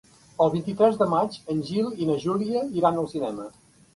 [0.45, 3.49] El vint-i-tres de maig en Gil i na Júlia iran al cinema.